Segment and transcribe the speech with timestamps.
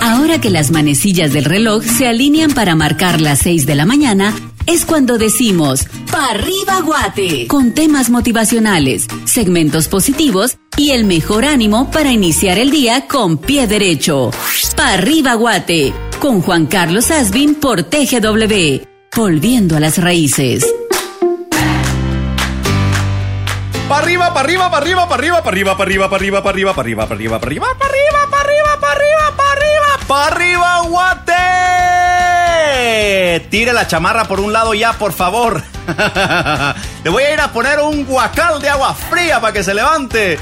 [0.00, 4.34] Ahora que las manecillas del reloj se alinean para marcar las 6 de la mañana,
[4.66, 7.46] es cuando decimos ¡Pa' arriba Guate!
[7.46, 13.66] Con temas motivacionales, segmentos positivos y el mejor ánimo para iniciar el día con pie
[13.66, 14.30] derecho.
[14.76, 15.92] ¡Pa' arriba Guate!
[16.20, 18.84] Con Juan Carlos Asbin por TGW.
[19.16, 20.64] Volviendo a las raíces.
[24.24, 26.74] Arriba, para arriba, para arriba, para arriba, para arriba, para arriba, para arriba, para arriba,
[26.74, 26.98] para arriba,
[27.38, 31.32] para arriba, para arriba, para arriba, para arriba, para arriba, para arriba, para arriba, guate.
[33.50, 35.62] Tire la chamarra por un lado ya, por favor.
[37.04, 40.38] Le voy a ir a poner un guacal de agua fría para que se levante.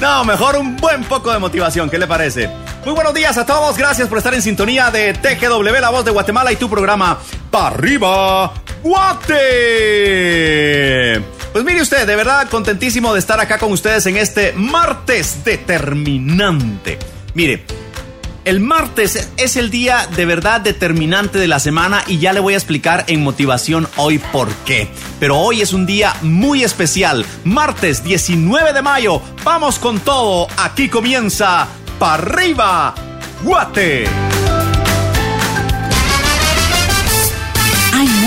[0.00, 2.50] No, mejor un buen poco de motivación, ¿qué le parece?
[2.84, 6.10] Muy buenos días a todos, gracias por estar en sintonía de TGW, la voz de
[6.10, 7.18] Guatemala y tu programa
[7.50, 9.34] Pa' arriba, Guate.
[11.54, 16.98] Pues mire usted, de verdad contentísimo de estar acá con ustedes en este martes determinante.
[17.34, 17.62] Mire,
[18.44, 22.54] el martes es el día de verdad determinante de la semana y ya le voy
[22.54, 24.88] a explicar en motivación hoy por qué.
[25.20, 29.22] Pero hoy es un día muy especial, martes 19 de mayo.
[29.44, 31.68] Vamos con todo, aquí comienza
[32.00, 32.96] para arriba,
[33.44, 34.08] Guate.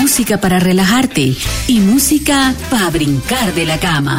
[0.08, 4.18] Música para relajarte y música para brincar de la cama.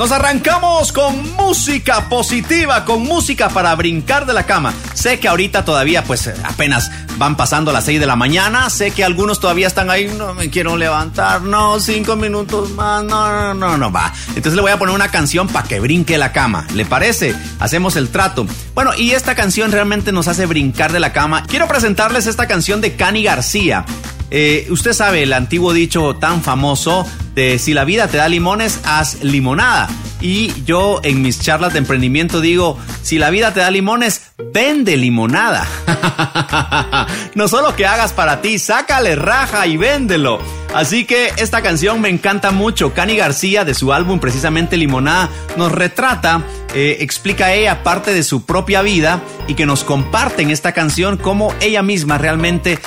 [0.00, 4.72] Nos arrancamos con música positiva, con música para brincar de la cama.
[4.94, 9.04] Sé que ahorita todavía pues apenas van pasando las 6 de la mañana, sé que
[9.04, 13.76] algunos todavía están ahí, no me quiero levantar, no, cinco minutos más, no, no, no,
[13.76, 14.10] no, va.
[14.28, 17.36] Entonces le voy a poner una canción para que brinque la cama, ¿le parece?
[17.58, 18.46] Hacemos el trato.
[18.74, 21.44] Bueno, y esta canción realmente nos hace brincar de la cama.
[21.46, 23.84] Quiero presentarles esta canción de Cani García.
[24.30, 28.80] Eh, usted sabe el antiguo dicho tan famoso de si la vida te da limones,
[28.84, 29.88] haz limonada.
[30.20, 34.96] Y yo en mis charlas de emprendimiento digo, si la vida te da limones, vende
[34.96, 35.66] limonada.
[37.34, 40.40] no solo que hagas para ti, sácale raja y véndelo.
[40.74, 42.94] Así que esta canción me encanta mucho.
[42.94, 48.44] Cani García, de su álbum precisamente Limonada, nos retrata, eh, explica ella parte de su
[48.44, 52.78] propia vida y que nos comparte en esta canción cómo ella misma realmente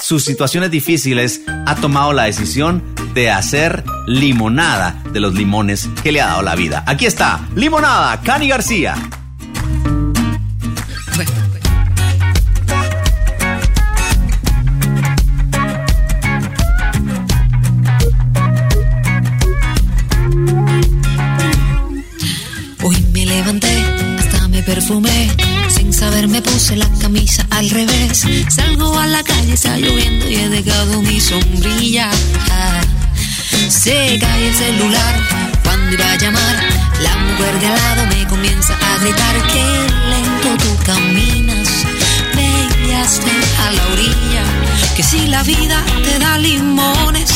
[0.00, 2.82] sus situaciones difíciles, ha tomado la decisión
[3.14, 6.84] de hacer limonada de los limones que le ha dado la vida.
[6.86, 8.94] Aquí está, limonada, Cani García.
[27.08, 28.26] Camisa al revés.
[28.50, 32.10] Salgo a la calle, está lloviendo y he dejado mi sombrilla.
[33.68, 35.14] Se cae el celular
[35.64, 36.56] cuando iba a llamar.
[37.00, 39.64] La mujer de al lado me comienza a gritar que
[40.12, 41.68] lento tú caminas.
[42.36, 43.30] Veíaste
[43.64, 44.44] a la orilla
[44.94, 47.30] que si la vida te da limones,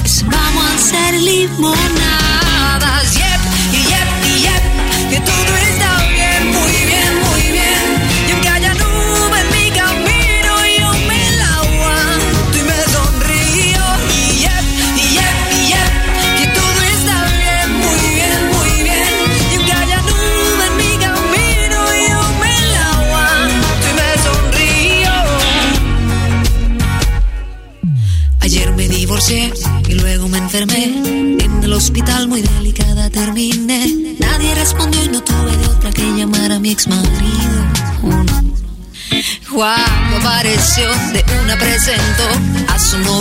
[0.00, 3.14] pues vamos a hacer limonadas.
[3.14, 3.40] Yep,
[3.90, 4.08] yep,
[4.46, 4.64] yep,
[5.10, 5.65] que todo está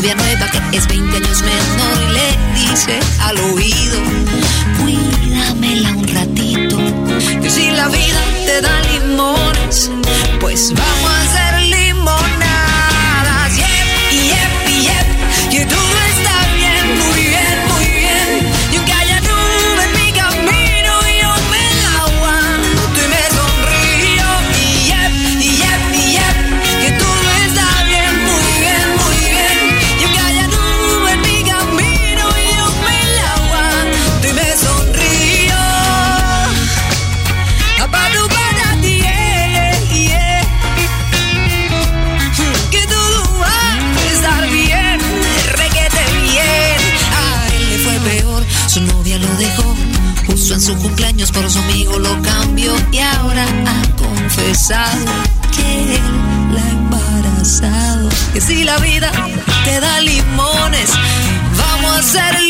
[0.06, 3.98] novia nueva que es 20 años menor y le dice al oído,
[4.80, 6.78] cuídamela un ratito,
[7.42, 9.90] que si la vida te da limones,
[10.40, 11.05] pues vamos
[62.16, 62.45] settle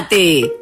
[0.00, 0.59] arriba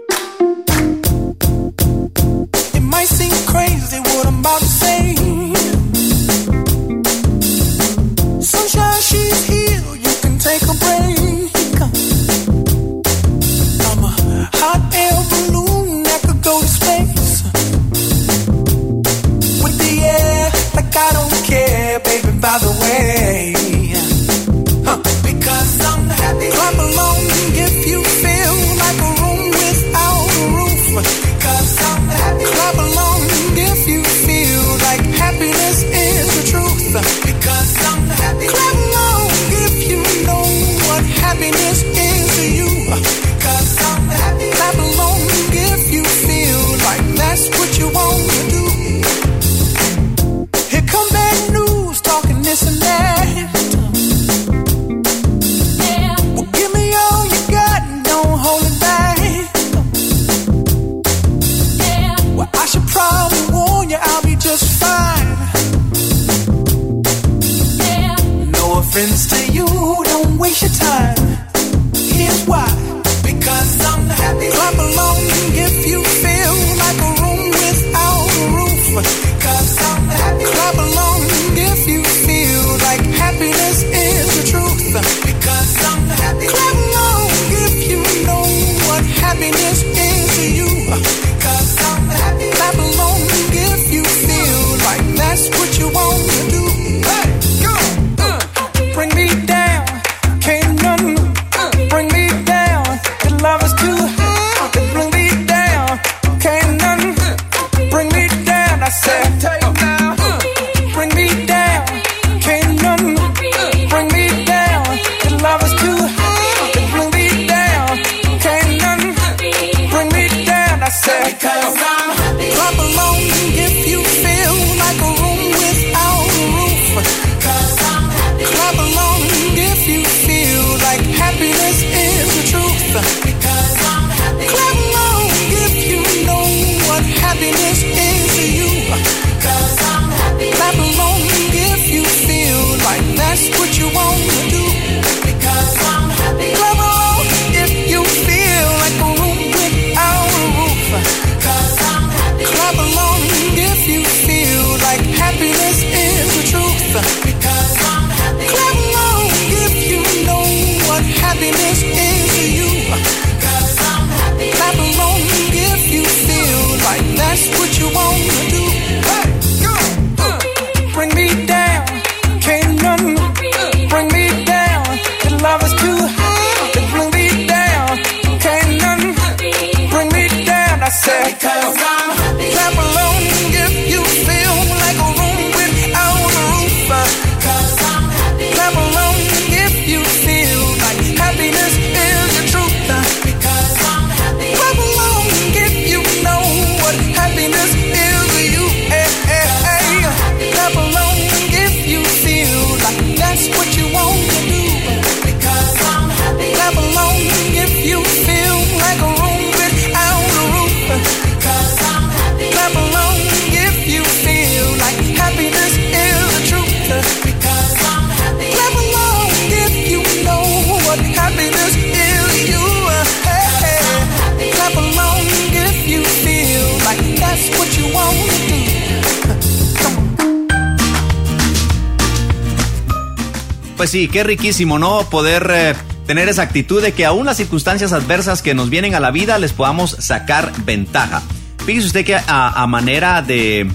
[233.88, 235.08] Sí, qué riquísimo, ¿no?
[235.08, 235.74] Poder eh,
[236.06, 239.38] tener esa actitud de que aún las circunstancias adversas que nos vienen a la vida
[239.38, 241.22] les podamos sacar ventaja.
[241.64, 243.66] Fíjese usted que a, manera de,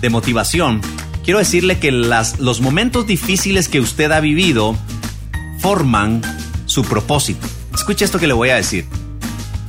[0.00, 0.80] de, motivación,
[1.22, 4.74] quiero decirle que las, los momentos difíciles que usted ha vivido
[5.58, 6.22] forman
[6.64, 7.46] su propósito.
[7.74, 8.86] Escuche esto que le voy a decir.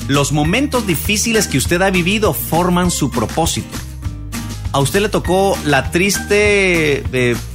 [0.07, 3.67] Los momentos difíciles que usted ha vivido forman su propósito
[4.73, 7.03] a usted le tocó la triste,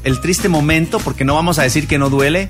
[0.04, 2.48] el triste momento, porque no vamos a decir que no duele,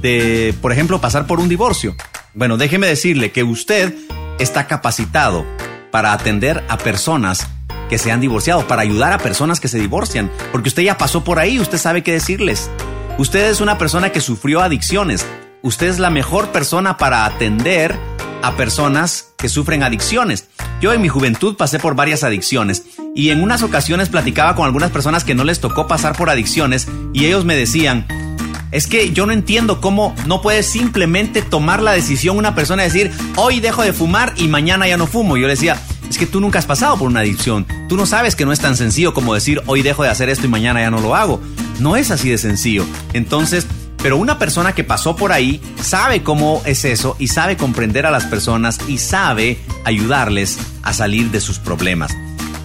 [0.00, 1.96] de, por ejemplo, pasar por un divorcio.
[2.32, 3.92] Bueno, déjeme decirle que usted
[4.38, 5.44] está capacitado
[5.90, 7.48] para atender a personas
[7.90, 11.24] que se han divorciado, para ayudar a personas que se divorcian, porque usted ya pasó
[11.24, 12.70] por ahí, usted sabe qué decirles.
[13.18, 15.26] Usted es una persona que sufrió adicciones.
[15.62, 17.98] Usted es la mejor persona para atender
[18.42, 20.46] a personas que sufren adicciones.
[20.80, 22.84] Yo en mi juventud pasé por varias adicciones
[23.14, 26.88] y en unas ocasiones platicaba con algunas personas que no les tocó pasar por adicciones
[27.12, 28.06] y ellos me decían,
[28.70, 32.88] es que yo no entiendo cómo no puede simplemente tomar la decisión una persona de
[32.88, 35.36] decir, hoy dejo de fumar y mañana ya no fumo.
[35.36, 35.76] yo le decía,
[36.08, 37.66] es que tú nunca has pasado por una adicción.
[37.88, 40.46] Tú no sabes que no es tan sencillo como decir, hoy dejo de hacer esto
[40.46, 41.40] y mañana ya no lo hago.
[41.80, 42.84] No es así de sencillo.
[43.12, 43.66] Entonces,
[44.02, 48.10] pero una persona que pasó por ahí sabe cómo es eso y sabe comprender a
[48.10, 52.14] las personas y sabe ayudarles a salir de sus problemas.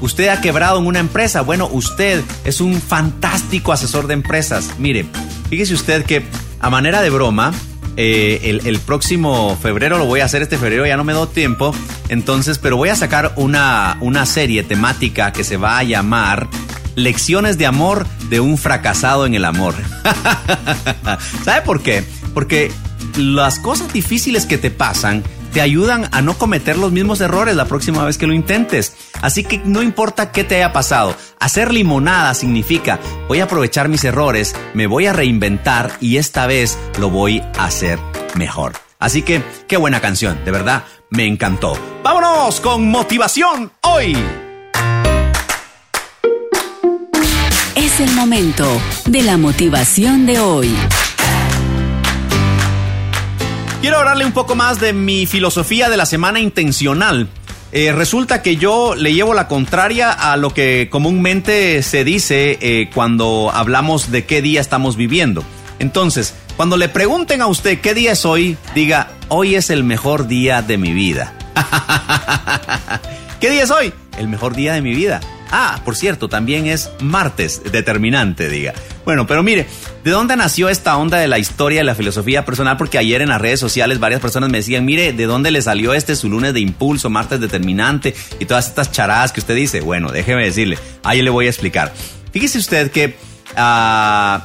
[0.03, 1.39] Usted ha quebrado en una empresa.
[1.43, 4.71] Bueno, usted es un fantástico asesor de empresas.
[4.77, 5.05] Mire,
[5.49, 6.25] fíjese usted que
[6.59, 7.53] a manera de broma,
[7.95, 11.73] eh, el, próximo febrero lo voy a hacer, este febrero ya no me doy tiempo,
[12.09, 16.49] entonces, pero voy a sacar una, una serie temática que se va a llamar
[16.95, 19.73] Lecciones de amor de un fracasado en el amor.
[21.45, 22.03] ¿Sabe por qué?
[22.33, 22.73] Porque
[23.15, 27.65] las cosas difíciles que te pasan te ayudan a no cometer los mismos errores la
[27.65, 28.93] próxima vez que lo intentes.
[29.21, 34.03] Así que no importa qué te haya pasado, hacer limonada significa voy a aprovechar mis
[34.03, 37.99] errores, me voy a reinventar y esta vez lo voy a hacer
[38.35, 38.73] mejor.
[38.99, 41.77] Así que qué buena canción, de verdad, me encantó.
[42.03, 44.17] Vámonos con motivación hoy.
[47.75, 48.65] Es el momento
[49.05, 50.73] de la motivación de hoy.
[53.83, 57.27] Quiero hablarle un poco más de mi filosofía de la semana intencional.
[57.73, 62.89] Eh, resulta que yo le llevo la contraria a lo que comúnmente se dice eh,
[62.95, 65.43] cuando hablamos de qué día estamos viviendo.
[65.79, 70.27] Entonces, cuando le pregunten a usted qué día es hoy, diga, hoy es el mejor
[70.27, 71.33] día de mi vida.
[73.41, 73.91] ¿Qué día es hoy?
[74.17, 75.19] El mejor día de mi vida.
[75.55, 78.73] Ah, por cierto, también es martes, determinante, diga.
[79.05, 79.67] Bueno, pero mire,
[80.03, 82.75] ¿de dónde nació esta onda de la historia y la filosofía personal?
[82.75, 85.93] Porque ayer en las redes sociales varias personas me decían, mire, ¿de dónde le salió
[85.93, 89.81] este su lunes de impulso, martes determinante y todas estas charadas que usted dice?
[89.81, 91.93] Bueno, déjeme decirle, ahí le voy a explicar.
[92.31, 93.15] Fíjese usted que
[93.55, 94.43] ah,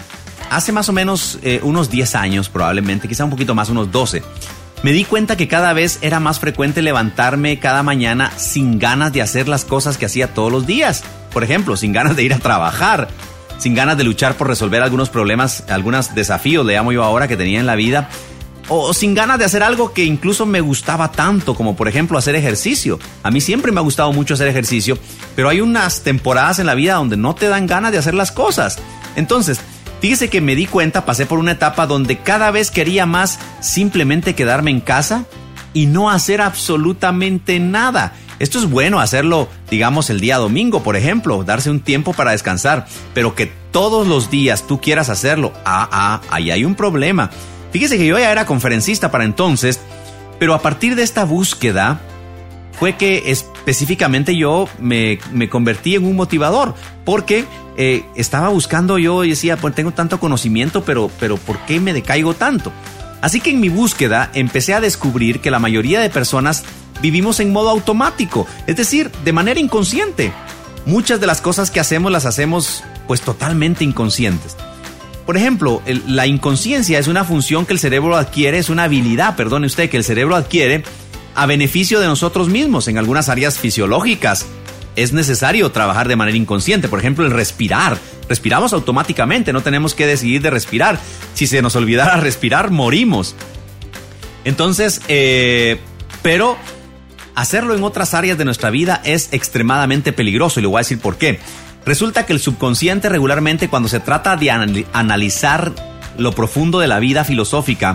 [0.51, 4.23] hace más o menos eh, unos 10 años, probablemente, quizá un poquito más, unos 12,
[4.83, 9.23] me di cuenta que cada vez era más frecuente levantarme cada mañana sin ganas de
[9.23, 11.03] hacer las cosas que hacía todos los días.
[11.33, 13.09] Por ejemplo, sin ganas de ir a trabajar,
[13.59, 17.37] sin ganas de luchar por resolver algunos problemas, algunos desafíos, le llamo yo ahora, que
[17.37, 18.09] tenía en la vida.
[18.69, 22.37] O sin ganas de hacer algo que incluso me gustaba tanto, como por ejemplo hacer
[22.37, 23.01] ejercicio.
[23.23, 24.99] A mí siempre me ha gustado mucho hacer ejercicio,
[25.35, 28.31] pero hay unas temporadas en la vida donde no te dan ganas de hacer las
[28.31, 28.79] cosas.
[29.17, 29.59] Entonces,
[30.01, 34.35] Fíjese que me di cuenta, pasé por una etapa donde cada vez quería más simplemente
[34.35, 35.25] quedarme en casa
[35.75, 38.13] y no hacer absolutamente nada.
[38.39, 42.87] Esto es bueno hacerlo, digamos, el día domingo, por ejemplo, darse un tiempo para descansar,
[43.13, 47.31] pero que todos los días tú quieras hacerlo, ah, ah, ahí hay un problema.
[47.73, 49.81] Fíjese que yo ya era conferencista para entonces,
[50.39, 52.01] pero a partir de esta búsqueda
[52.79, 57.45] fue que específicamente yo me, me convertí en un motivador, porque
[57.81, 61.93] eh, estaba buscando yo y decía, pues tengo tanto conocimiento, pero, pero ¿por qué me
[61.93, 62.73] decaigo tanto?
[63.21, 66.65] Así que en mi búsqueda empecé a descubrir que la mayoría de personas
[67.01, 70.33] vivimos en modo automático, es decir, de manera inconsciente.
[70.87, 74.57] Muchas de las cosas que hacemos las hacemos pues totalmente inconscientes.
[75.25, 79.69] Por ejemplo, la inconsciencia es una función que el cerebro adquiere, es una habilidad, perdone
[79.69, 80.83] usted, que el cerebro adquiere
[81.37, 84.47] a beneficio de nosotros mismos en algunas áreas fisiológicas,
[84.99, 86.89] es necesario trabajar de manera inconsciente.
[86.89, 87.99] Por ejemplo, el respirar.
[88.29, 90.99] Respiramos automáticamente, no tenemos que decidir de respirar.
[91.35, 93.37] Si se nos olvidara respirar, morimos.
[94.45, 95.79] Entonces, eh,
[96.23, 96.57] pero
[97.37, 100.99] hacerlo en otras áreas de nuestra vida es extremadamente peligroso y le voy a decir
[100.99, 101.39] por qué.
[101.87, 104.51] Resulta que el subconsciente regularmente cuando se trata de
[104.93, 105.73] analizar
[106.19, 107.95] lo profundo de la vida filosófica,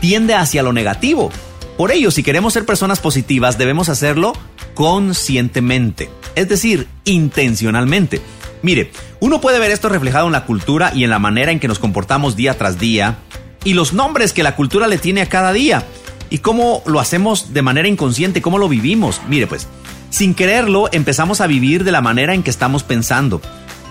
[0.00, 1.32] tiende hacia lo negativo.
[1.76, 4.32] Por ello, si queremos ser personas positivas, debemos hacerlo
[4.76, 8.20] conscientemente, es decir, intencionalmente.
[8.60, 11.66] Mire, uno puede ver esto reflejado en la cultura y en la manera en que
[11.66, 13.16] nos comportamos día tras día
[13.64, 15.84] y los nombres que la cultura le tiene a cada día
[16.28, 19.22] y cómo lo hacemos de manera inconsciente, cómo lo vivimos.
[19.28, 19.66] Mire pues,
[20.10, 23.40] sin quererlo empezamos a vivir de la manera en que estamos pensando.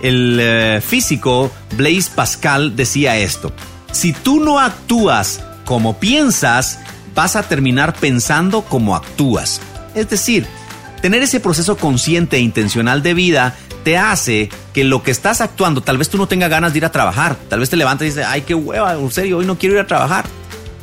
[0.04, 3.52] El eh, físico Blaise Pascal decía esto,
[3.92, 6.80] si tú no actúas como piensas,
[7.16, 9.62] vas a terminar pensando como actúas.
[9.96, 10.46] Es decir,
[11.06, 15.82] Tener ese proceso consciente e intencional de vida te hace que lo que estás actuando,
[15.82, 18.10] tal vez tú no tengas ganas de ir a trabajar, tal vez te levantas y
[18.10, 20.26] dices, ay, qué hueva, en serio, hoy no quiero ir a trabajar.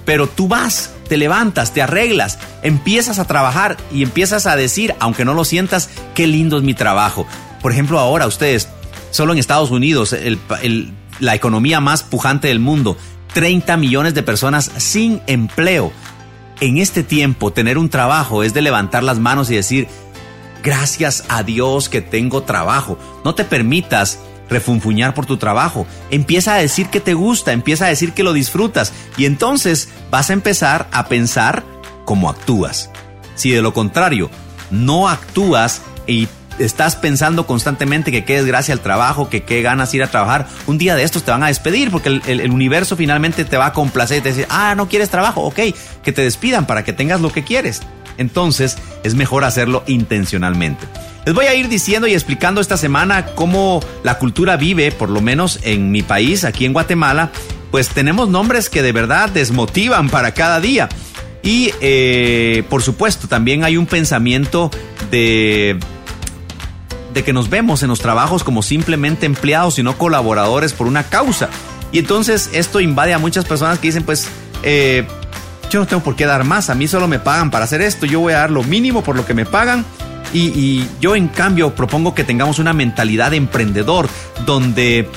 [0.05, 5.25] Pero tú vas, te levantas, te arreglas, empiezas a trabajar y empiezas a decir, aunque
[5.25, 7.27] no lo sientas, qué lindo es mi trabajo.
[7.61, 8.69] Por ejemplo, ahora ustedes,
[9.11, 10.15] solo en Estados Unidos,
[11.19, 12.97] la economía más pujante del mundo,
[13.35, 15.91] 30 millones de personas sin empleo.
[16.61, 19.89] En este tiempo, tener un trabajo es de levantar las manos y decir,
[20.63, 22.99] Gracias a Dios que tengo trabajo.
[23.25, 25.87] No te permitas refunfuñar por tu trabajo.
[26.11, 30.31] Empieza a decir que te gusta, empieza a decir que lo disfrutas y entonces vas
[30.31, 31.65] a empezar a pensar
[32.05, 32.91] cómo actúas.
[33.35, 34.31] Si de lo contrario
[34.71, 36.29] no actúas y
[36.59, 40.79] estás pensando constantemente que qué desgracia el trabajo, que qué ganas ir a trabajar, un
[40.79, 44.19] día de estos te van a despedir porque el, universo finalmente te va a complacer
[44.19, 45.61] y te dice, ah, no quieres trabajo, ok,
[46.03, 47.83] que te despidan para que tengas lo que quieres.
[48.23, 50.87] Entonces es mejor hacerlo intencionalmente.
[51.27, 55.21] Les voy a ir diciendo y explicando esta semana cómo la cultura vive, por lo
[55.21, 57.31] menos en mi país, aquí en Guatemala,
[57.71, 60.89] pues tenemos nombres que de verdad desmotivan para cada día.
[61.43, 64.71] Y eh, por supuesto, también hay un pensamiento
[65.11, 65.79] de,
[67.15, 71.05] de que nos vemos en los trabajos como simplemente empleados y no colaboradores por una
[71.05, 71.51] causa.
[71.93, 74.29] Y entonces esto invade a muchas personas que dicen, pues,
[74.63, 75.07] eh,
[75.73, 78.05] yo no tengo por qué dar más, a mí solo me pagan para hacer esto,
[78.05, 79.87] yo voy a dar lo mínimo por lo que me pagan
[80.35, 84.09] y, yo en cambio propongo que tengamos una mentalidad de emprendedor
[84.47, 85.09] donde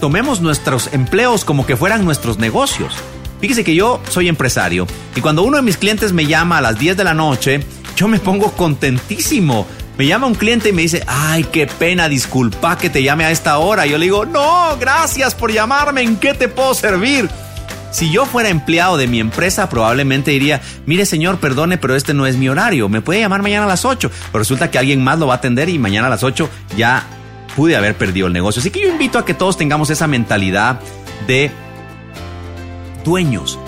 [0.00, 2.94] tomemos nuestros empleos como que fueran nuestros negocios.
[3.40, 6.78] Fíjese que yo soy empresario y cuando uno de mis clientes me llama a las
[6.78, 7.64] 10 de la noche,
[7.96, 9.66] yo me pongo contentísimo.
[9.98, 13.30] Me llama un cliente y me dice, ay, qué pena, disculpa que te llame a
[13.30, 13.84] esta hora.
[13.84, 17.28] Yo le digo, no, gracias por llamarme, ¿en qué te puedo servir?
[17.90, 22.26] Si yo fuera empleado de mi empresa, probablemente diría, mire señor, perdone, pero este no
[22.26, 25.18] es mi horario, me puede llamar mañana a las 8, pero resulta que alguien más
[25.18, 27.04] lo va a atender y mañana a las 8 ya
[27.56, 28.60] pude haber perdido el negocio.
[28.60, 30.80] Así que yo invito a que todos tengamos esa mentalidad
[31.26, 31.50] de
[33.04, 33.58] dueños,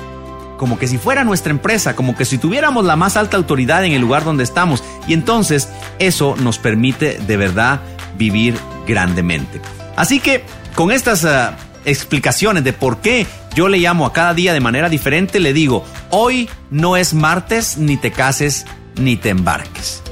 [0.56, 3.92] como que si fuera nuestra empresa, como que si tuviéramos la más alta autoridad en
[3.92, 4.84] el lugar donde estamos.
[5.08, 7.80] Y entonces eso nos permite de verdad
[8.16, 8.54] vivir
[8.86, 9.60] grandemente.
[9.96, 14.52] Así que con estas ah, explicaciones de por qué yo le llamo a cada día
[14.52, 18.64] de manera diferente, le digo, hoy no es martes, ni te cases,
[18.96, 20.02] ni te embarques.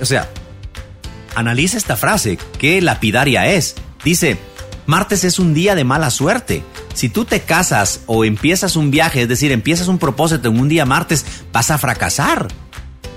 [0.00, 0.28] O sea,
[1.34, 3.74] analiza esta frase, qué lapidaria es.
[4.04, 4.38] Dice,
[4.86, 6.62] martes es un día de mala suerte.
[6.94, 10.68] Si tú te casas o empiezas un viaje, es decir, empiezas un propósito en un
[10.68, 12.48] día martes, vas a fracasar.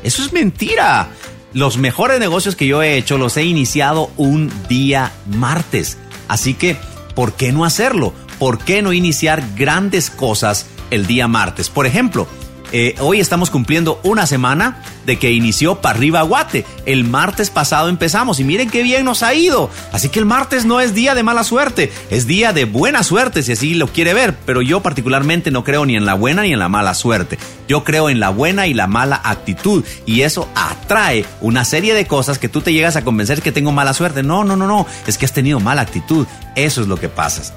[0.04, 1.10] Eso es mentira.
[1.54, 5.98] Los mejores negocios que yo he hecho los he iniciado un día martes.
[6.28, 6.78] Así que,
[7.15, 8.13] ¿por qué no hacerlo?
[8.39, 11.69] ¿por qué no iniciar grandes cosas el día martes?
[11.69, 12.28] Por ejemplo,
[12.71, 16.65] eh, hoy estamos cumpliendo una semana de que inició Parriba Guate.
[16.86, 19.69] El martes pasado empezamos y miren qué bien nos ha ido.
[19.91, 23.43] Así que el martes no es día de mala suerte, es día de buena suerte
[23.43, 24.36] si así lo quiere ver.
[24.45, 27.38] Pero yo particularmente no creo ni en la buena ni en la mala suerte.
[27.67, 32.08] Yo creo en la buena y la mala actitud y eso atrae una serie de
[32.08, 34.23] cosas que tú te llegas a convencer que tengo mala suerte.
[34.23, 36.28] No, no, no, no, es que has tenido mala actitud.
[36.56, 37.54] Eso es lo que pasa.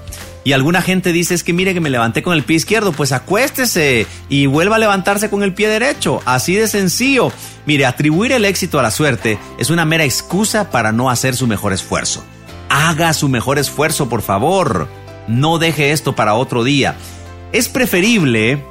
[0.48, 3.12] Y alguna gente dice es que mire que me levanté con el pie izquierdo, pues
[3.12, 7.30] acuéstese y vuelva a levantarse con el pie derecho, así de sencillo.
[7.66, 11.46] Mire, atribuir el éxito a la suerte es una mera excusa para no hacer su
[11.46, 12.24] mejor esfuerzo.
[12.70, 14.88] Haga su mejor esfuerzo, por favor.
[15.26, 16.96] No deje esto para otro día.
[17.52, 18.64] Es preferible,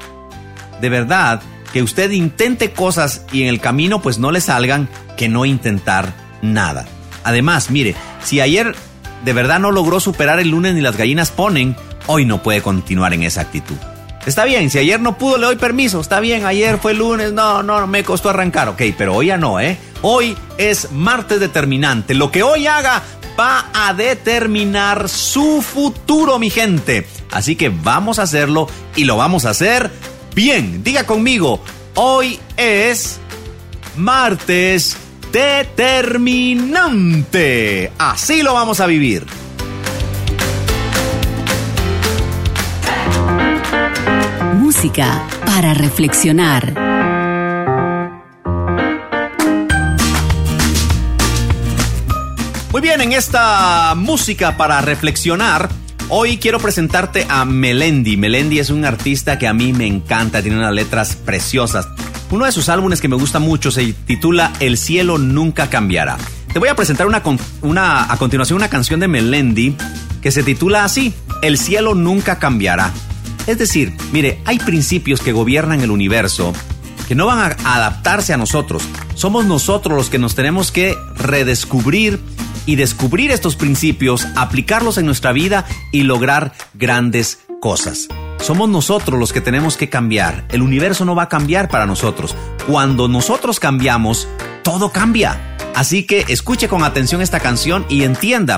[0.81, 5.29] de verdad, que usted intente cosas y en el camino pues no le salgan que
[5.29, 6.11] no intentar
[6.41, 6.87] nada.
[7.23, 8.73] Además, mire, si ayer
[9.23, 11.75] de verdad no logró superar el lunes ni las gallinas ponen,
[12.07, 13.75] hoy no puede continuar en esa actitud.
[14.25, 17.63] Está bien, si ayer no pudo le doy permiso, está bien, ayer fue lunes, no,
[17.63, 19.77] no, me costó arrancar, ok, pero hoy ya no, ¿eh?
[20.01, 23.01] Hoy es martes determinante, lo que hoy haga
[23.39, 27.07] va a determinar su futuro, mi gente.
[27.31, 29.91] Así que vamos a hacerlo y lo vamos a hacer
[30.33, 30.83] bien.
[30.83, 31.61] Diga conmigo,
[31.95, 33.19] hoy es
[33.95, 34.97] martes
[35.37, 37.91] determinante.
[37.99, 39.27] Así lo vamos a vivir.
[44.55, 46.73] Música para reflexionar.
[52.71, 55.69] Muy bien, en esta música para reflexionar,
[56.09, 58.17] hoy quiero presentarte a Melendi.
[58.17, 61.87] Melendi es un artista que a mí me encanta, tiene unas letras preciosas.
[62.29, 66.17] Uno de sus álbumes que me gusta mucho se titula El cielo nunca cambiará.
[66.51, 67.07] Te voy a presentar
[67.61, 69.75] una, a continuación una canción de Melendi
[70.21, 72.91] que se titula así, El cielo nunca cambiará.
[73.45, 76.53] Es decir, mire, hay principios que gobiernan el universo
[77.07, 78.83] que no van a adaptarse a nosotros.
[79.15, 82.19] Somos nosotros los que nos tenemos que redescubrir
[82.65, 88.09] y descubrir estos principios, aplicarlos en nuestra vida y lograr grandes cosas.
[88.39, 90.45] Somos nosotros los que tenemos que cambiar.
[90.49, 92.35] El universo no va a cambiar para nosotros.
[92.67, 94.27] Cuando nosotros cambiamos,
[94.63, 95.55] todo cambia.
[95.75, 98.57] Así que escuche con atención esta canción y entienda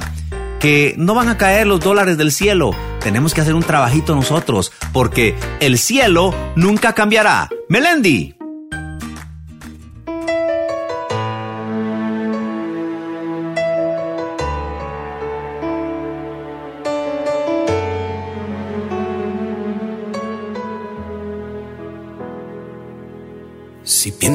[0.60, 2.72] que no van a caer los dólares del cielo.
[3.00, 7.50] Tenemos que hacer un trabajito nosotros, porque el cielo nunca cambiará.
[7.70, 8.39] Melendi.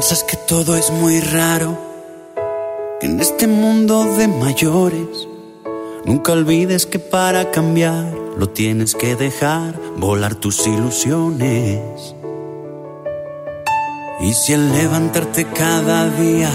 [0.07, 1.79] Piensas que todo es muy raro,
[3.01, 5.27] que en este mundo de mayores,
[6.05, 12.15] nunca olvides que para cambiar lo tienes que dejar volar tus ilusiones.
[14.21, 16.51] Y si al levantarte cada día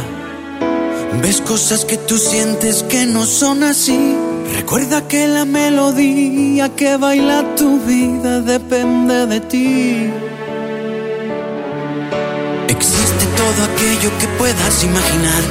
[1.19, 4.15] ves cosas que tú sientes que no son así,
[4.57, 10.28] recuerda que la melodía que baila tu vida depende de ti.
[13.49, 15.41] Todo aquello que puedas imaginar,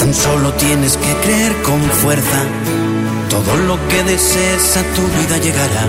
[0.00, 2.40] tan solo tienes que creer con fuerza.
[3.30, 5.84] Todo lo que desees a tu vida llegará,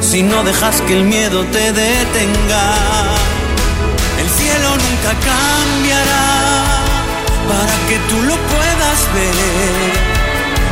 [0.00, 2.64] si no dejas que el miedo te detenga.
[4.22, 6.26] El cielo nunca cambiará
[7.50, 9.36] para que tú lo puedas ver.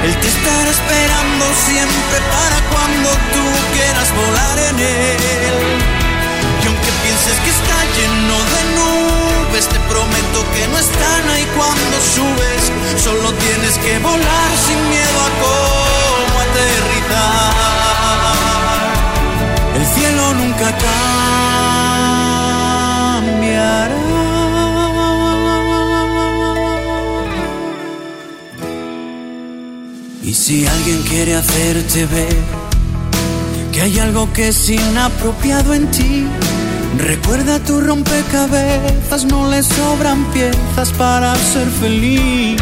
[0.07, 5.96] Él te estará esperando siempre para cuando tú quieras volar en él.
[6.67, 12.63] Aunque pienses que está lleno de nubes, te prometo que no están ahí cuando subes.
[13.03, 16.97] Solo tienes que volar sin miedo a cómo aterrizar.
[19.77, 20.69] El cielo nunca
[23.23, 23.97] cambiará.
[30.23, 32.37] Y si alguien quiere hacerte ver
[33.73, 36.27] que hay algo que es inapropiado en ti,
[36.99, 42.61] recuerda tu rompecabezas, no le sobran piezas para ser feliz.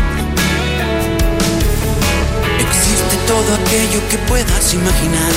[2.59, 5.33] Existe todo aquello que puedas imaginar,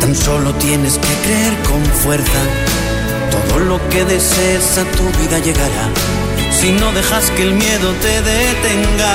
[0.00, 2.42] tan solo tienes que creer con fuerza.
[3.30, 5.86] Todo lo que desees a tu vida llegará,
[6.50, 9.14] si no dejas que el miedo te detenga.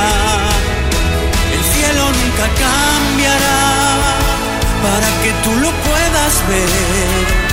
[1.53, 3.59] El cielo nunca cambiará
[4.83, 7.46] para que tú lo puedas ver.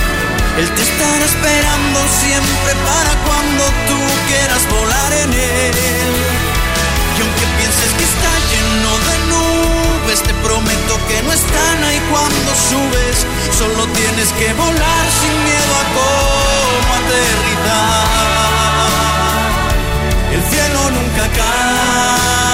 [0.57, 5.75] Él te estará esperando siempre para cuando tú quieras volar en él.
[7.17, 12.55] Y aunque pienses que está lleno de nubes, te prometo que no están ahí cuando
[12.55, 13.27] subes.
[13.51, 18.05] Solo tienes que volar sin miedo a cómo aterrizar.
[20.31, 22.44] El cielo nunca cambiará.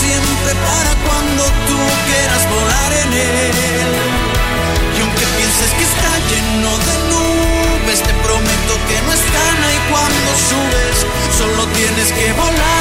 [0.00, 1.78] Siempre para cuando tú
[2.08, 3.90] quieras volar en él.
[4.96, 10.30] Y aunque pienses que está lleno de nubes, te prometo que no están ahí cuando
[10.48, 10.96] subes.
[11.36, 12.71] Solo tienes que volar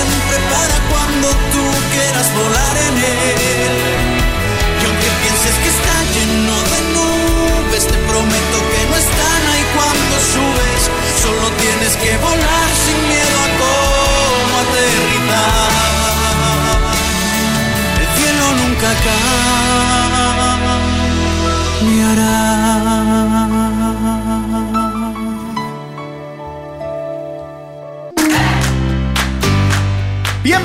[0.00, 3.80] siempre para cuando tú quieras volar en él.
[4.80, 10.14] Y aunque pienses que está lleno de nubes, te prometo que no están ahí cuando
[10.34, 10.82] subes.
[11.24, 15.70] Solo tienes que volar sin miedo a cómo aterrizar.
[18.00, 18.90] El cielo nunca
[21.80, 22.69] cambiará.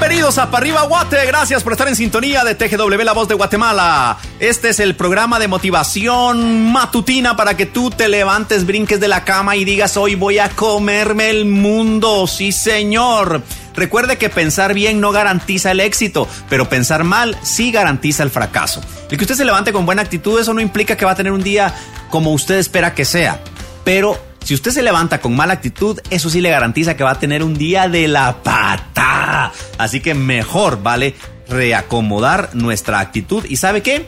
[0.07, 4.19] Bienvenidos a Parriba Guate, gracias por estar en sintonía de TGW La Voz de Guatemala.
[4.39, 9.23] Este es el programa de motivación matutina para que tú te levantes, brinques de la
[9.23, 13.41] cama y digas hoy voy a comerme el mundo, sí señor.
[13.75, 18.81] Recuerde que pensar bien no garantiza el éxito, pero pensar mal sí garantiza el fracaso.
[19.09, 21.31] El que usted se levante con buena actitud, eso no implica que va a tener
[21.31, 21.73] un día
[22.11, 23.41] como usted espera que sea,
[23.83, 27.19] pero si usted se levanta con mala actitud, eso sí le garantiza que va a
[27.19, 28.94] tener un día de la pata.
[29.77, 31.15] Así que mejor vale
[31.47, 33.45] reacomodar nuestra actitud.
[33.47, 34.05] ¿Y sabe qué?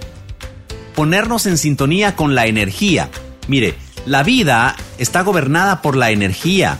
[0.95, 3.09] Ponernos en sintonía con la energía.
[3.47, 3.75] Mire,
[4.05, 6.79] la vida está gobernada por la energía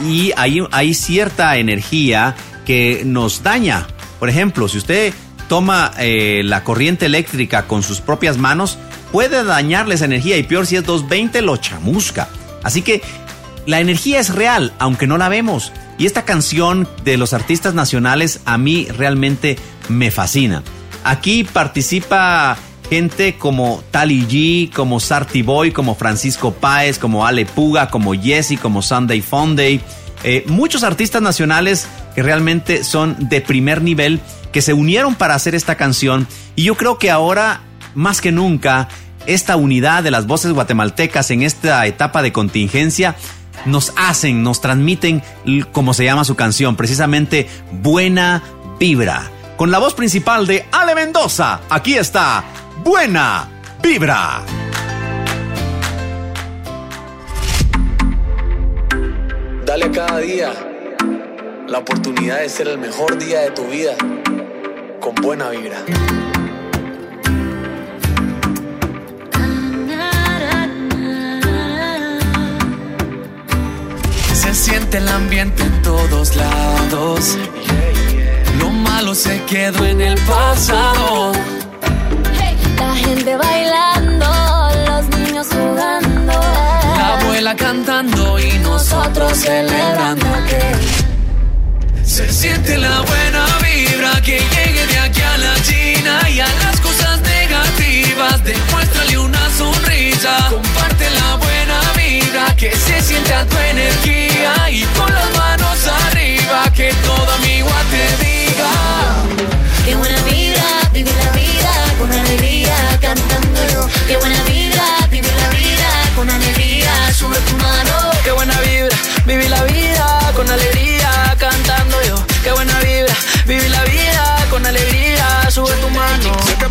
[0.00, 3.86] y hay, cierta energía que nos daña.
[4.18, 5.12] Por ejemplo, si usted
[5.48, 8.78] toma eh, la corriente eléctrica con sus propias manos,
[9.12, 12.28] puede dañarle esa energía y peor si es 220 lo chamusca.
[12.62, 13.02] Así que
[13.66, 15.72] la energía es real, aunque no la vemos.
[15.98, 19.56] Y esta canción de los artistas nacionales a mí realmente
[19.88, 20.62] me fascina.
[21.04, 22.56] Aquí participa
[22.90, 28.58] gente como Tali G, como Sarty Boy, como Francisco Páez, como Ale Puga, como Jesse,
[28.60, 29.80] como Sunday Funday.
[30.24, 34.20] Eh, muchos artistas nacionales que realmente son de primer nivel
[34.52, 37.60] que se unieron para hacer esta canción y yo creo que ahora
[37.94, 38.88] más que nunca
[39.26, 43.16] esta unidad de las voces guatemaltecas en esta etapa de contingencia
[43.64, 45.22] nos hacen, nos transmiten,
[45.72, 48.42] como se llama su canción, precisamente Buena
[48.78, 49.30] Vibra.
[49.56, 52.44] Con la voz principal de Ale Mendoza, aquí está
[52.84, 53.48] Buena
[53.82, 54.42] Vibra.
[59.64, 60.52] Dale cada día
[61.66, 63.96] la oportunidad de ser el mejor día de tu vida
[65.00, 65.78] con buena vibra.
[74.56, 77.36] Siente el ambiente en todos lados.
[78.58, 81.32] Lo malo se quedó en el pasado.
[82.78, 84.26] La gente bailando,
[84.88, 86.32] los niños jugando.
[86.96, 90.26] La abuela cantando y nosotros celebrando
[92.02, 96.80] se siente la buena vibra que llegue de aquí a la China y a las
[96.80, 100.50] cosas negativas demuéstrale una sonrisa.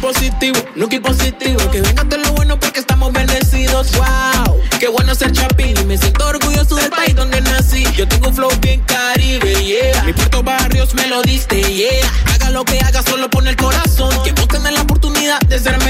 [0.05, 1.57] Positivo, nunca positivo.
[1.71, 3.91] Que venga todo lo bueno porque estamos bendecidos.
[3.93, 5.75] Wow, qué bueno ser chapín.
[5.87, 7.83] Me siento orgulloso del país donde nací.
[7.97, 10.03] Yo tengo un flow bien caribe, yeah.
[10.03, 11.89] Mi puerto barrios me lo diste, yeah.
[12.33, 14.11] Haga lo que haga, solo pone el corazón.
[14.23, 15.83] Que vos la oportunidad de ser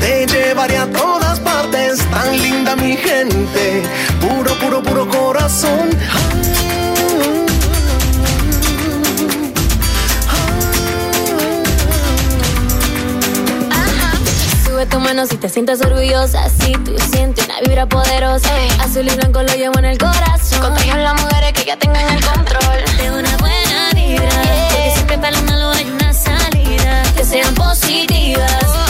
[0.00, 1.98] te llevaré a todas partes.
[2.10, 3.82] Tan linda mi gente,
[4.20, 5.90] puro, puro, puro corazón.
[14.64, 16.48] Sube tu mano si te sientes orgullosa.
[16.48, 18.50] Si tú sientes una vibra poderosa.
[18.80, 20.60] Azul y blanco lo llevo en el corazón.
[20.60, 22.84] Contagiar a las mujeres que ya tengan el control.
[22.96, 24.28] De una buena vibra.
[24.28, 27.02] Porque siempre para lo malo hay una salida.
[27.16, 28.87] Que sean positivas.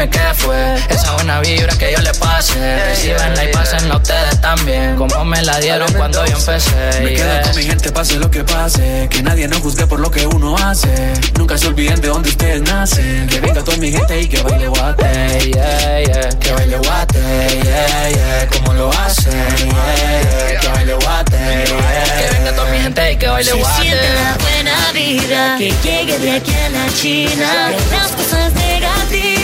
[0.00, 2.54] Dime qué fue esa buena vibra que yo le pase.
[2.86, 4.96] Recibenla y pásenla ustedes también.
[4.96, 7.02] Como me la dieron cuando yo empecé.
[7.02, 9.08] Me quedo con mi gente, pase lo que pase.
[9.10, 10.88] Que nadie nos juzgue por lo que uno hace.
[11.36, 13.26] Nunca se olviden de dónde ustedes nacen.
[13.26, 15.50] Que venga toda mi gente y que baile guate.
[15.52, 17.18] Yeah, yeah, que baile guate.
[17.62, 19.32] Yeah, yeah, como lo hacen.
[19.32, 21.36] Yeah, yeah, que baile guate.
[21.36, 23.82] Yeah, que venga toda mi gente y que baile guate.
[23.82, 27.70] siente la buena vibra que llegue de aquí a la China.
[27.90, 28.49] Las cosas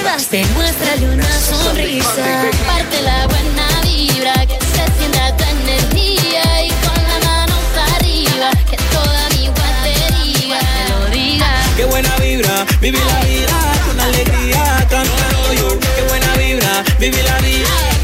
[0.06, 2.50] negativas, demuéstrale una sonrisa.
[2.66, 7.64] Parte la buena vibra, que se sienta tu energía y con las manos
[7.94, 11.46] arriba, que toda mi guate diga, que lo diga.
[11.76, 15.78] Qué buena vibra, vive la vida con alegría, cantando yo.
[15.80, 17.95] Qué buena vibra, vive la vida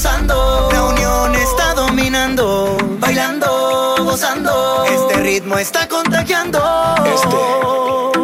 [0.00, 0.68] gozando.
[0.72, 4.84] La unión está dominando, bailando, gozando.
[4.86, 6.58] Este ritmo está contagiando.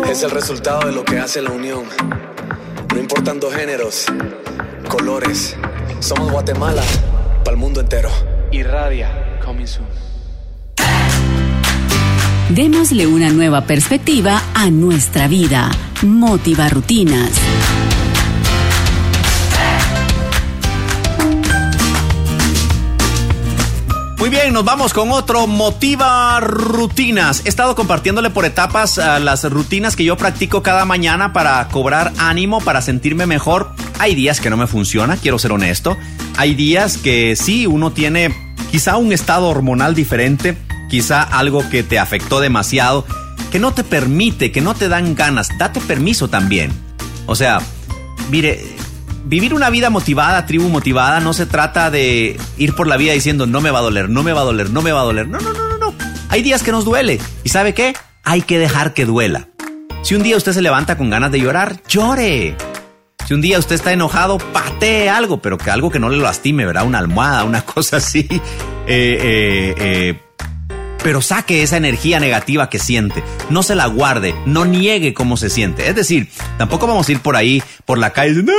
[0.00, 1.84] Este es el resultado de lo que hace la unión.
[2.94, 4.06] No importando géneros,
[4.88, 5.54] colores.
[6.00, 6.82] Somos Guatemala
[7.44, 8.08] para el mundo entero.
[8.52, 9.86] Irradia, coming soon.
[12.48, 15.70] Démosle una nueva perspectiva a nuestra vida.
[16.00, 17.32] Motiva Rutinas.
[24.26, 27.42] Muy bien, nos vamos con otro Motiva Rutinas.
[27.44, 32.12] He estado compartiéndole por etapas uh, las rutinas que yo practico cada mañana para cobrar
[32.18, 33.70] ánimo, para sentirme mejor.
[34.00, 35.96] Hay días que no me funciona, quiero ser honesto.
[36.36, 38.34] Hay días que sí, uno tiene
[38.72, 40.58] quizá un estado hormonal diferente,
[40.90, 43.06] quizá algo que te afectó demasiado,
[43.52, 45.56] que no te permite, que no te dan ganas.
[45.56, 46.72] Date permiso también.
[47.26, 47.60] O sea,
[48.28, 48.75] mire,
[49.26, 53.46] vivir una vida motivada, tribu motivada, no se trata de ir por la vida diciendo
[53.46, 55.28] no me va a doler, no me va a doler, no me va a doler.
[55.28, 55.94] No, no, no, no, no.
[56.28, 57.20] Hay días que nos duele.
[57.44, 57.94] ¿Y sabe qué?
[58.24, 59.48] Hay que dejar que duela.
[60.02, 62.56] Si un día usted se levanta con ganas de llorar, llore.
[63.26, 66.64] Si un día usted está enojado, patee algo, pero que algo que no le lastime,
[66.64, 66.86] ¿verdad?
[66.86, 68.28] Una almohada, una cosa así.
[68.30, 68.38] Eh,
[68.86, 70.20] eh, eh,
[71.06, 73.22] pero saque esa energía negativa que siente.
[73.48, 75.88] No se la guarde, no niegue cómo se siente.
[75.88, 78.52] Es decir, tampoco vamos a ir por ahí, por la calle, diciendo,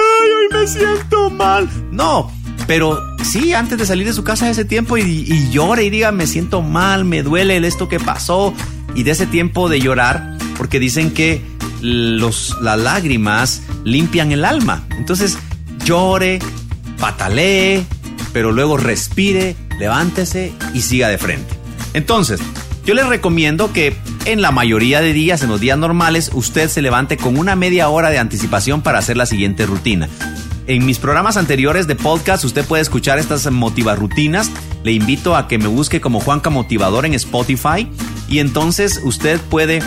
[0.51, 1.69] ¡ay, hoy me siento mal!
[1.91, 2.31] No,
[2.65, 6.11] pero sí, antes de salir de su casa ese tiempo y, y llore y diga,
[6.11, 8.53] me siento mal, me duele esto que pasó.
[8.95, 11.41] Y de ese tiempo de llorar, porque dicen que
[11.81, 14.83] los, las lágrimas limpian el alma.
[14.97, 15.37] Entonces,
[15.85, 16.39] llore,
[16.99, 17.85] patalee,
[18.33, 21.53] pero luego respire, levántese y siga de frente.
[21.93, 22.39] Entonces,
[22.85, 26.81] yo les recomiendo que en la mayoría de días, en los días normales, usted se
[26.81, 30.09] levante con una media hora de anticipación para hacer la siguiente rutina.
[30.67, 34.51] En mis programas anteriores de podcast usted puede escuchar estas motivarrutinas.
[34.83, 37.89] Le invito a que me busque como Juanca Motivador en Spotify
[38.27, 39.81] y entonces usted puede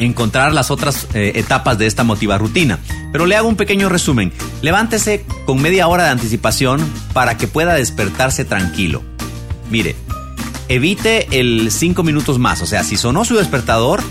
[0.00, 2.80] encontrar las otras eh, etapas de esta motivarrutina.
[3.12, 4.32] Pero le hago un pequeño resumen.
[4.60, 6.80] Levántese con media hora de anticipación
[7.12, 9.04] para que pueda despertarse tranquilo.
[9.70, 9.94] Mire,
[10.68, 12.60] evite el 5 minutos más.
[12.60, 14.02] O sea, si sonó su despertador,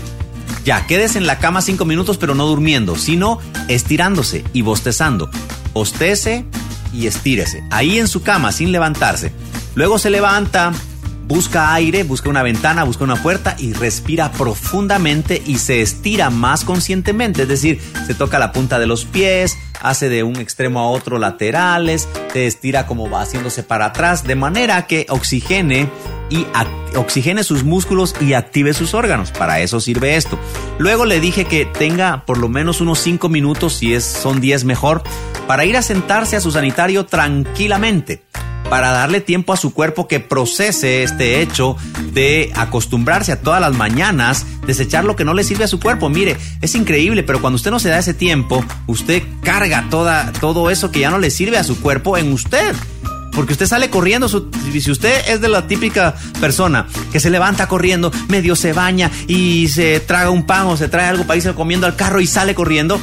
[0.64, 5.28] ya quédese en la cama 5 minutos, pero no durmiendo, sino estirándose y bostezando.
[5.76, 6.46] Bostece
[6.90, 7.62] y estírese.
[7.70, 9.30] Ahí en su cama, sin levantarse.
[9.74, 10.72] Luego se levanta,
[11.28, 16.64] busca aire, busca una ventana, busca una puerta y respira profundamente y se estira más
[16.64, 17.42] conscientemente.
[17.42, 21.18] Es decir, se toca la punta de los pies, hace de un extremo a otro
[21.18, 25.90] laterales, se estira como va haciéndose para atrás, de manera que oxigene
[26.30, 26.46] y
[26.96, 29.30] oxigene sus músculos y active sus órganos.
[29.30, 30.38] Para eso sirve esto.
[30.78, 34.64] Luego le dije que tenga por lo menos unos 5 minutos, si es, son 10
[34.64, 35.02] mejor,
[35.46, 38.22] para ir a sentarse a su sanitario tranquilamente
[38.68, 41.76] para darle tiempo a su cuerpo que procese este hecho
[42.12, 46.08] de acostumbrarse a todas las mañanas desechar lo que no le sirve a su cuerpo.
[46.08, 50.70] Mire, es increíble, pero cuando usted no se da ese tiempo, usted carga toda, todo
[50.70, 52.74] eso que ya no le sirve a su cuerpo en usted.
[53.32, 58.10] Porque usted sale corriendo, si usted es de la típica persona que se levanta corriendo,
[58.28, 61.86] medio se baña y se traga un pan o se trae algo para irse comiendo
[61.86, 62.98] al carro y sale corriendo,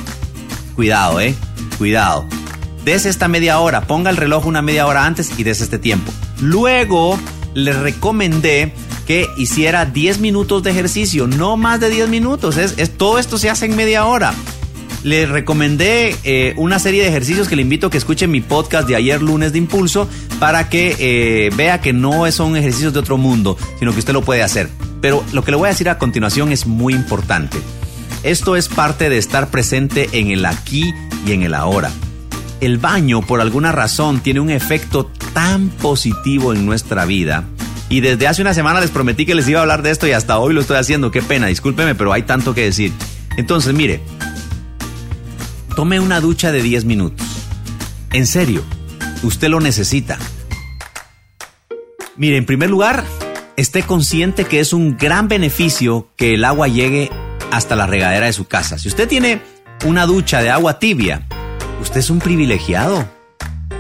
[0.76, 1.36] cuidado, eh,
[1.74, 2.26] cuidado.
[2.86, 6.12] Des esta media hora, ponga el reloj una media hora antes y des este tiempo.
[6.42, 7.18] Luego
[7.54, 8.74] le recomendé
[9.08, 12.58] que hiciera 10 minutos de ejercicio, no más de 10 minutos.
[12.58, 14.34] Es, todo esto se hace en media hora.
[15.04, 18.88] Le recomendé eh, una serie de ejercicios que le invito a que escuche mi podcast
[18.88, 20.08] de ayer lunes de Impulso
[20.40, 24.22] para que eh, vea que no son ejercicios de otro mundo, sino que usted lo
[24.22, 24.70] puede hacer.
[25.02, 27.58] Pero lo que le voy a decir a continuación es muy importante.
[28.24, 30.94] Esto es parte de estar presente en el aquí
[31.26, 31.92] y en el ahora.
[32.62, 37.44] El baño, por alguna razón, tiene un efecto tan positivo en nuestra vida
[37.90, 40.14] y desde hace una semana les prometí que les iba a hablar de esto y
[40.14, 41.12] hasta hoy lo estoy haciendo.
[41.12, 42.94] Qué pena, discúlpeme, pero hay tanto que decir.
[43.38, 44.00] Entonces, mire,
[45.76, 47.28] tome una ducha de 10 minutos.
[48.14, 48.64] En serio,
[49.22, 50.18] usted lo necesita.
[52.16, 53.04] Mire, en primer lugar,
[53.58, 57.12] esté consciente que es un gran beneficio que el agua llegue
[57.54, 58.78] hasta la regadera de su casa.
[58.78, 59.42] Si usted tiene
[59.86, 61.28] una ducha de agua tibia,
[61.82, 63.06] usted es un privilegiado.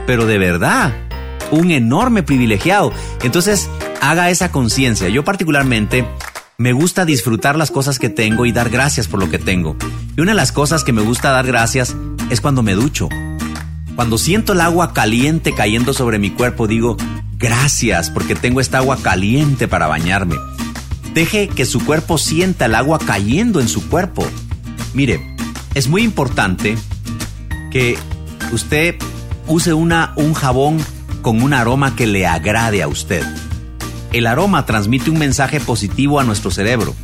[0.05, 0.93] Pero de verdad,
[1.49, 2.91] un enorme privilegiado.
[3.23, 3.69] Entonces,
[3.99, 5.09] haga esa conciencia.
[5.09, 6.05] Yo particularmente
[6.57, 9.75] me gusta disfrutar las cosas que tengo y dar gracias por lo que tengo.
[10.15, 11.95] Y una de las cosas que me gusta dar gracias
[12.29, 13.09] es cuando me ducho.
[13.95, 16.97] Cuando siento el agua caliente cayendo sobre mi cuerpo, digo,
[17.37, 20.35] gracias porque tengo esta agua caliente para bañarme.
[21.13, 24.25] Deje que su cuerpo sienta el agua cayendo en su cuerpo.
[24.95, 25.35] Mire,
[25.75, 26.75] es muy importante
[27.71, 27.97] que
[28.51, 28.95] usted
[29.47, 30.77] use una, un jabón
[31.21, 33.23] con un aroma que le agrade a usted.
[34.11, 36.95] El aroma transmite un mensaje positivo a nuestro cerebro.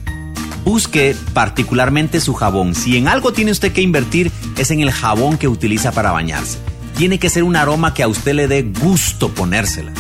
[0.66, 2.74] Busque particularmente su jabón.
[2.74, 6.57] Si en algo tiene usted que invertir es en el jabón que utiliza para bañarse.
[6.97, 9.93] Tiene que ser un aroma que a usted le dé gusto ponérsela.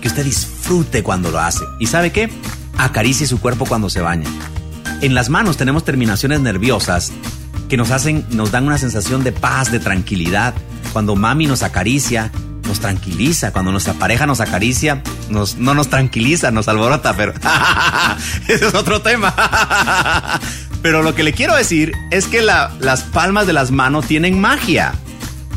[0.00, 1.64] Que usted disfrute cuando lo hace.
[1.78, 2.30] ¿Y sabe qué?
[2.78, 4.28] Acaricie su cuerpo cuando se baña.
[5.00, 7.12] En las manos tenemos terminaciones nerviosas
[7.68, 10.54] que nos hacen, nos dan una sensación de paz, de tranquilidad.
[10.92, 12.32] Cuando mami nos acaricia,
[12.66, 13.52] nos tranquiliza.
[13.52, 17.34] Cuando nuestra pareja nos acaricia, nos, no nos tranquiliza, nos alborota, pero
[18.48, 19.34] ese es otro tema.
[20.82, 24.94] pero lo que le quiero decir es que las palmas de las manos tienen magia.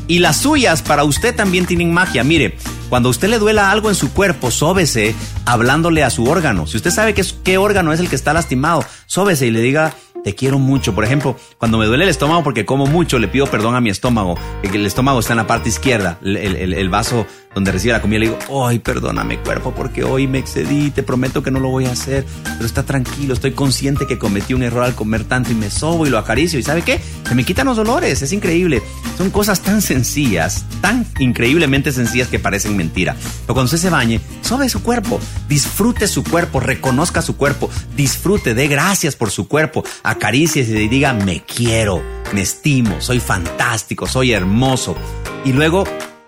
[0.08, 2.24] Y las suyas para usted también tienen magia.
[2.24, 2.58] Mire,
[2.92, 5.16] cuando usted le duela algo en su cuerpo, sóbese
[5.46, 6.68] hablándole a su órgano.
[6.68, 9.94] Si usted sabe qué, qué órgano es el que está lastimado, sóbese y le diga,
[10.26, 10.94] te quiero mucho.
[10.94, 13.90] Por ejemplo, cuando me duele el estómago porque como mucho, le pido perdón a mi
[13.90, 14.38] estómago.
[14.62, 18.20] El estómago está en la parte izquierda, el, vaso donde recibe la comida.
[18.20, 21.86] Le digo, ay, perdóname cuerpo porque hoy me excedí, te prometo que no lo voy
[21.86, 22.26] a hacer.
[22.44, 26.06] Pero está tranquilo, estoy consciente que cometí un error al comer tanto y me sobo
[26.06, 26.60] y lo acaricio.
[26.60, 27.00] ¿Y sabe qué?
[27.28, 28.82] Se me quitan los dolores, es increíble.
[29.18, 33.16] Son cosas tan sencillas, tan increíblemente sencillas que parecen mentira.
[33.42, 38.54] Pero cuando usted se bañe, sobe su cuerpo, disfrute su cuerpo, reconozca su cuerpo, disfrute,
[38.54, 42.02] dé gracias por su cuerpo acaricies y diga, me quiero,
[42.34, 44.96] me estimo, soy fantástico, soy hermoso.
[45.46, 45.86] Y luego,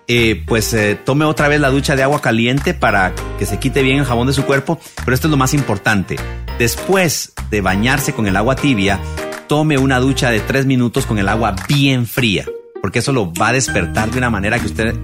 [0.08, 3.82] eh, pues eh, tome otra vez la ducha de agua caliente para que se quite
[3.82, 4.80] bien el jabón de su cuerpo.
[5.04, 6.18] Pero esto es lo más importante.
[6.60, 9.00] Después de bañarse con el agua tibia,
[9.48, 12.46] tome una ducha de tres minutos con el agua bien fría.
[12.82, 14.96] Porque eso lo va a despertar de una manera que usted...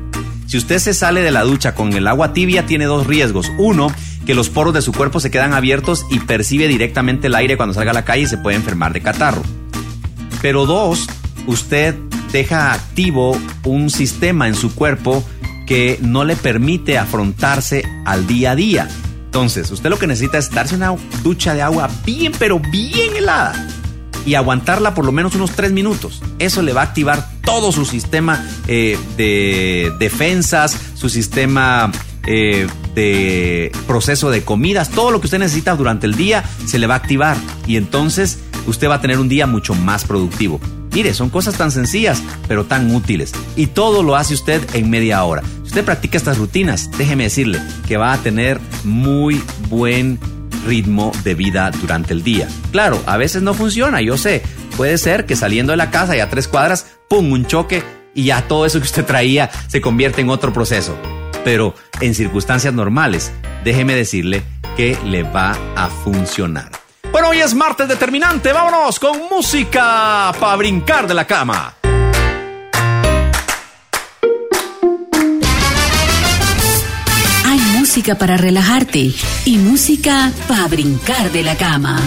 [0.47, 3.51] Si usted se sale de la ducha con el agua tibia, tiene dos riesgos.
[3.59, 3.93] Uno,
[4.25, 7.75] que los poros de su cuerpo se quedan abiertos y percibe directamente el aire cuando
[7.75, 9.43] salga a la calle y se puede enfermar de catarro.
[10.41, 11.07] Pero dos,
[11.45, 11.95] usted
[12.31, 15.23] deja activo un sistema en su cuerpo
[15.67, 18.87] que no le permite afrontarse al día a día.
[19.25, 23.53] Entonces, usted lo que necesita es darse una ducha de agua bien, pero bien helada
[24.25, 26.21] y aguantarla por lo menos unos tres minutos.
[26.39, 31.91] Eso le va a activar todo su sistema eh, de defensas, su sistema
[32.25, 36.87] eh, de proceso de comidas, todo lo que usted necesita durante el día se le
[36.87, 40.59] va a activar y entonces usted va a tener un día mucho más productivo.
[40.93, 43.31] Mire, son cosas tan sencillas, pero tan útiles.
[43.55, 45.43] Y todo lo hace usted en media hora.
[45.63, 50.19] Si usted practica estas rutinas, déjeme decirle que va a tener muy buen
[50.65, 52.47] ritmo de vida durante el día.
[52.71, 54.41] Claro, a veces no funciona, yo sé.
[54.77, 57.83] Puede ser que saliendo de la casa y a tres cuadras, ¡pum!, un choque
[58.15, 60.97] y ya todo eso que usted traía se convierte en otro proceso
[61.43, 63.31] pero en circunstancias normales,
[63.63, 64.43] déjeme decirle
[64.77, 66.78] que le va a funcionar.
[67.11, 71.75] Bueno, hoy es martes determinante, vámonos con música para brincar de la cama.
[77.45, 79.11] Hay música para relajarte
[79.45, 81.99] y música para brincar de la cama.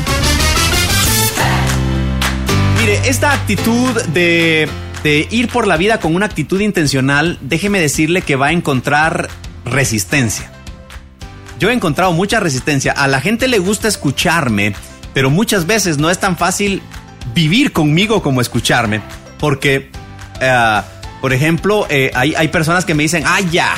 [2.78, 4.68] Mire, esta actitud de
[5.02, 9.28] de ir por la vida con una actitud intencional, déjeme decirle que va a encontrar
[9.64, 10.50] resistencia.
[11.58, 12.92] Yo he encontrado mucha resistencia.
[12.92, 14.74] A la gente le gusta escucharme,
[15.14, 16.82] pero muchas veces no es tan fácil
[17.34, 19.02] vivir conmigo como escucharme.
[19.38, 19.90] Porque,
[20.40, 20.80] eh,
[21.20, 23.74] por ejemplo, eh, hay, hay personas que me dicen, ¡ay, ya!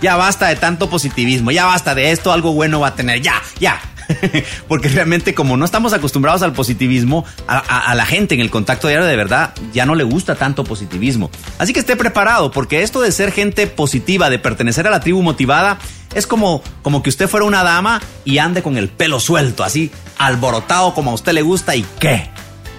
[0.00, 3.42] Ya basta de tanto positivismo, ya basta de esto, algo bueno va a tener, ya,
[3.58, 3.80] ya.
[4.68, 9.06] Porque realmente como no estamos acostumbrados al positivismo, a, la gente en el contacto diario
[9.06, 11.30] de verdad ya no le gusta tanto positivismo.
[11.58, 15.22] Así que esté preparado, porque esto de ser gente positiva, de pertenecer a la tribu
[15.22, 15.78] motivada,
[16.16, 19.90] es como, como que usted fuera una dama y ande con el pelo suelto, así
[20.18, 22.30] alborotado como a usted le gusta y qué.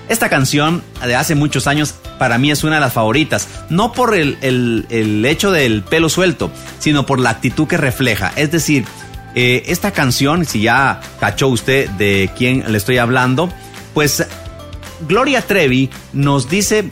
[0.10, 4.16] Esta canción de hace muchos años para mí es una de las favoritas, no por
[4.16, 8.34] el, el hecho del pelo suelto, sino por la actitud que refleja.
[8.36, 8.86] Es decir,
[9.36, 13.54] eh, esta canción, si ya cachó usted de quién le estoy hablando,
[13.94, 14.26] pues
[15.08, 16.90] Gloria Trevi nos dice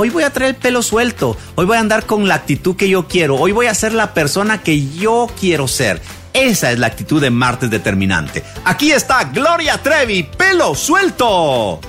[0.00, 2.88] Hoy voy a traer el pelo suelto, hoy voy a andar con la actitud que
[2.88, 6.00] yo quiero, hoy voy a ser la persona que yo quiero ser.
[6.32, 8.44] Esa es la actitud de martes determinante.
[8.64, 11.80] Aquí está Gloria Trevi, pelo suelto.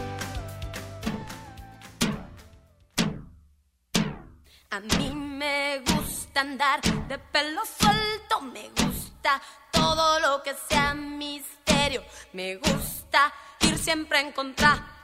[4.71, 9.39] A mí me gusta andar de pelo suelto, me gusta
[9.71, 12.01] todo lo que sea misterio.
[12.33, 13.31] Me gusta
[13.61, 14.98] ir siempre en contra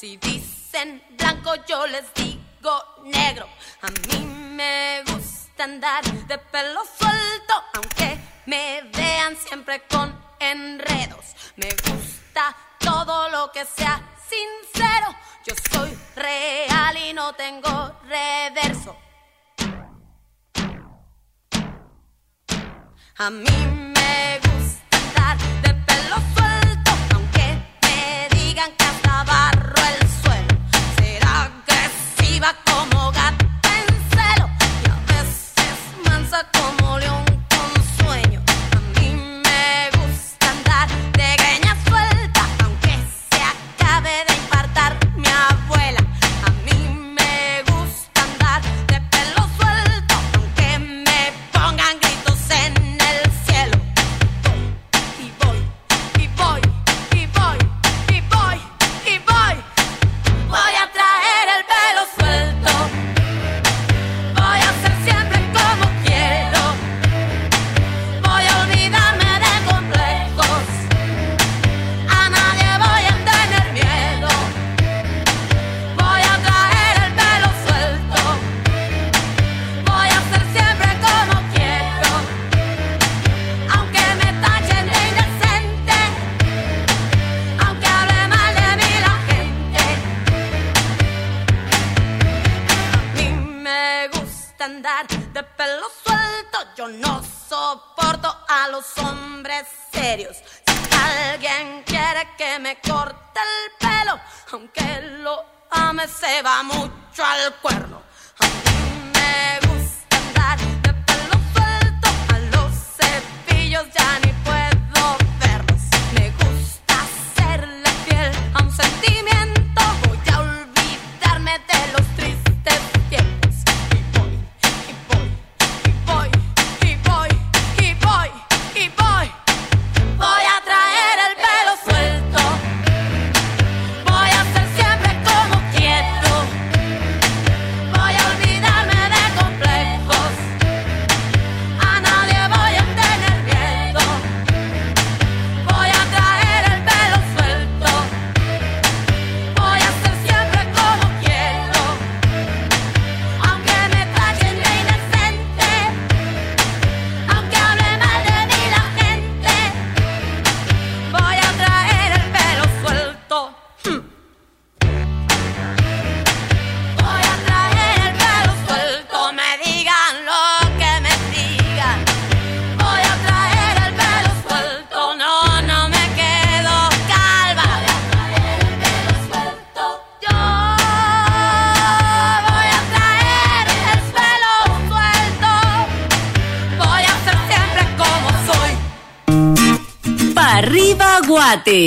[0.00, 3.46] Si dicen blanco, yo les digo negro.
[3.82, 11.36] A mí me gusta andar de pelo suelto, aunque me vean siempre con enredos.
[11.56, 15.14] Me gusta todo lo que sea sincero.
[15.46, 18.96] Yo soy real y no tengo reverso.
[23.18, 24.69] Guate.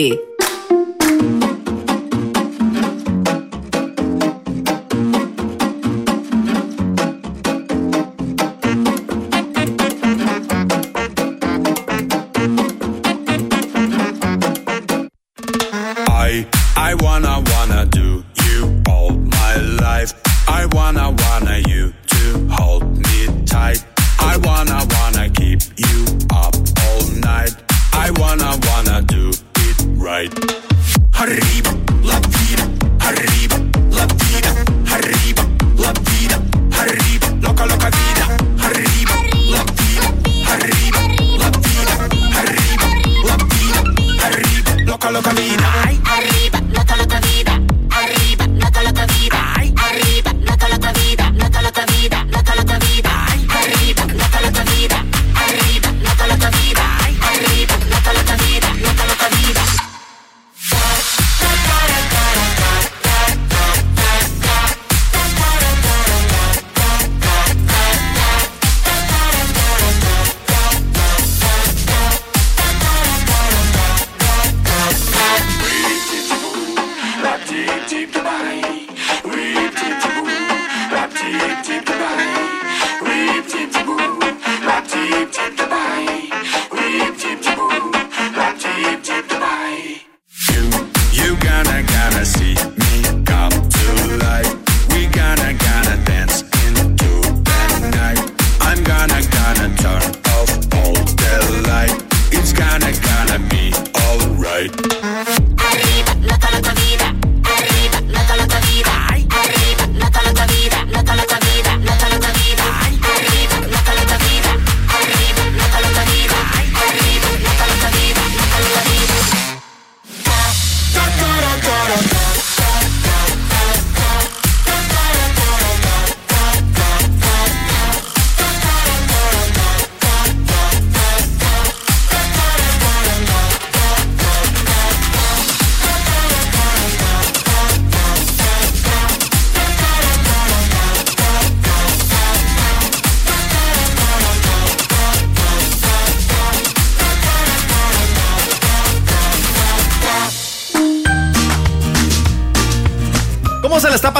[0.03, 0.32] Sore.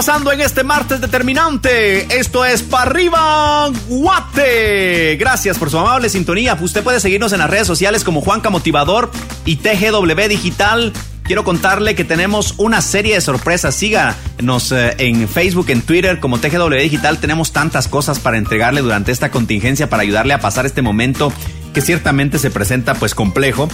[0.06, 2.20] En este martes determinante?
[2.20, 5.16] Esto es para arriba Guate.
[5.16, 6.58] Gracias por su amable sintonía.
[6.60, 9.10] Usted puede seguirnos en las redes sociales como Juanca Motivador
[9.46, 10.92] y TGW Digital.
[11.24, 13.76] Quiero contarle que tenemos una serie de sorpresas.
[13.76, 17.20] Síganos eh, en Facebook, en Twitter como TGW Digital.
[17.20, 21.32] Tenemos tantas cosas para entregarle durante esta contingencia para ayudarle a pasar este momento
[21.74, 23.70] que ciertamente se presenta pues complejo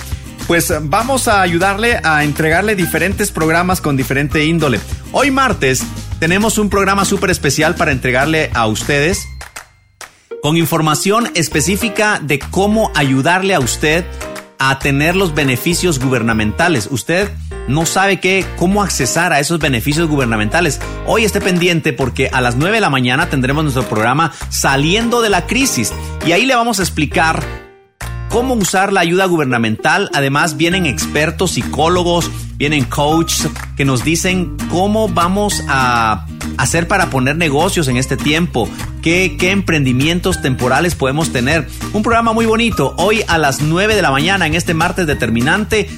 [0.50, 4.80] pues vamos a ayudarle a entregarle diferentes programas con diferente índole.
[5.12, 5.84] Hoy martes
[6.18, 9.28] tenemos un programa súper especial para entregarle a ustedes
[10.42, 14.04] con información específica de cómo ayudarle a usted
[14.58, 16.88] a tener los beneficios gubernamentales.
[16.90, 17.30] Usted
[17.68, 20.80] no sabe qué, cómo accesar a esos beneficios gubernamentales.
[21.06, 25.30] Hoy esté pendiente porque a las 9 de la mañana tendremos nuestro programa Saliendo de
[25.30, 25.94] la Crisis
[26.26, 27.69] y ahí le vamos a explicar
[28.30, 30.10] cómo usar la ayuda gubernamental.
[30.14, 36.26] Además, vienen expertos, psicólogos, vienen coaches que nos dicen cómo vamos a
[36.58, 38.70] hacer para poner negocios en este tiempo,
[39.02, 41.68] qué, qué emprendimientos temporales podemos tener.
[41.94, 42.94] Un programa muy bonito.
[42.98, 45.90] Hoy a las 9 de la mañana, en este martes determinante,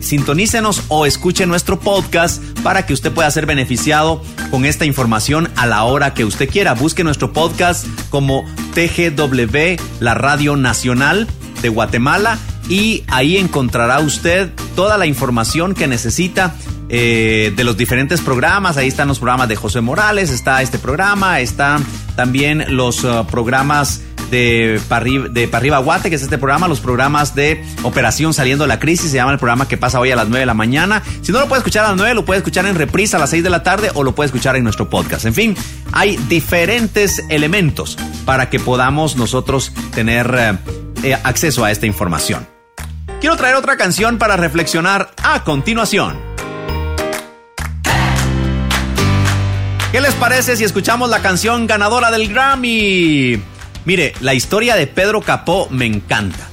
[0.00, 5.66] sintonícenos o escuche nuestro podcast para que usted pueda ser beneficiado con esta información a
[5.66, 6.74] la hora que usted quiera.
[6.74, 11.26] Busque nuestro podcast como TGW, la Radio Nacional
[11.68, 12.38] Guatemala
[12.68, 16.54] y ahí encontrará usted toda la información que necesita
[16.88, 18.76] eh, de los diferentes programas.
[18.76, 24.02] Ahí están los programas de José Morales, está este programa, están también los uh, programas
[24.30, 25.46] de Parriba, de
[25.82, 29.32] Guate, que es este programa, los programas de Operación Saliendo de la Crisis, se llama
[29.32, 31.02] el programa que pasa hoy a las 9 de la mañana.
[31.22, 33.30] Si no lo puede escuchar a las 9, lo puede escuchar en reprisa a las
[33.30, 35.24] 6 de la tarde o lo puede escuchar en nuestro podcast.
[35.24, 35.56] En fin,
[35.92, 40.58] hay diferentes elementos para que podamos nosotros tener eh,
[41.02, 42.46] eh, acceso a esta información.
[43.20, 46.16] Quiero traer otra canción para reflexionar a continuación.
[49.92, 53.40] ¿Qué les parece si escuchamos la canción ganadora del Grammy?
[53.86, 56.46] Mire, la historia de Pedro Capó me encanta.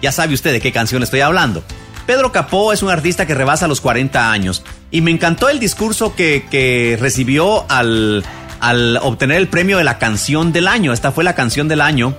[0.00, 1.64] Ya sabe usted de qué canción estoy hablando.
[2.06, 4.62] Pedro Capó es un artista que rebasa los 40 años
[4.92, 8.24] y me encantó el discurso que, recibió al,
[8.60, 10.92] al obtener el premio de la canción del año.
[10.92, 12.14] Esta fue la canción del año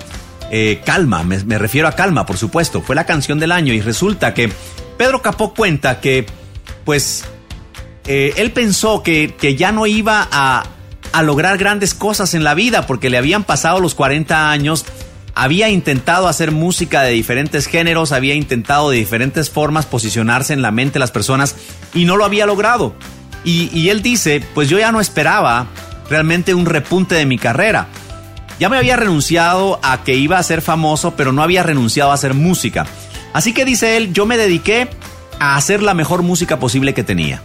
[0.49, 4.33] eh, Calma, me, refiero a Calma, por supuesto, fue la canción del año y resulta
[4.33, 4.49] que
[4.97, 6.25] Pedro Capó cuenta que,
[6.85, 7.25] pues,
[8.05, 10.63] eh, él pensó que, que, ya no iba a,
[11.17, 14.85] a lograr grandes cosas en la vida porque le habían pasado los 40 años,
[15.33, 20.69] había intentado hacer música de diferentes géneros, había intentado de diferentes formas posicionarse en la
[20.69, 21.55] mente de las personas
[21.95, 22.93] y no lo había logrado.
[23.43, 25.65] Y, y él dice, pues yo ya no esperaba
[26.07, 27.87] realmente un repunte de mi carrera.
[28.59, 32.13] Ya me había renunciado a que iba a ser famoso, pero no había renunciado a
[32.13, 32.85] hacer música.
[33.33, 34.87] Así que dice él, yo me dediqué
[35.39, 37.41] a hacer la mejor música posible que tenía.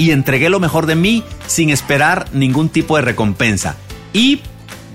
[0.00, 3.76] Y entregué lo mejor de mí sin esperar ningún tipo de recompensa.
[4.14, 4.40] Y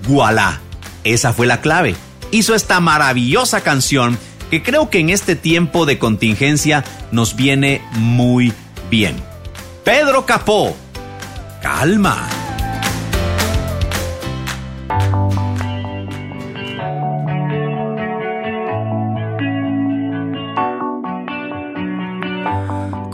[0.07, 0.61] voilà,
[1.03, 1.95] esa fue la clave.
[2.31, 4.17] Hizo esta maravillosa canción
[4.49, 8.51] que creo que en este tiempo de contingencia nos viene muy
[8.89, 9.15] bien.
[9.83, 10.75] Pedro Capó,
[11.61, 12.27] calma.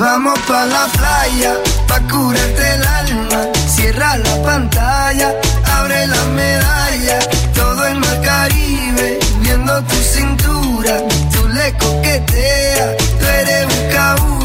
[0.00, 1.52] Vamos pa' la playa,
[1.86, 3.40] pa' curarte el alma.
[3.68, 5.34] Cierra la pantalla,
[5.76, 7.18] abre la medalla.
[7.54, 11.02] Todo el Caribe, viendo tu cintura.
[11.34, 14.39] Tú le coqueteas, tú eres un cabulla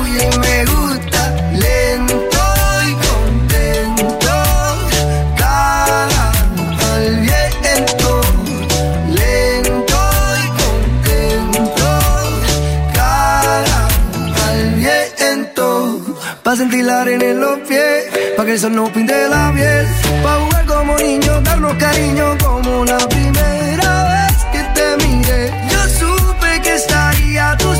[16.55, 18.05] Pa' sentir arena en los pies,
[18.37, 19.85] pa' que el sol pinte la piel.
[20.23, 25.51] Pa' jugar como niños, darnos cariño como la primera vez que te miré.
[25.69, 27.77] Yo supe que estaría a tus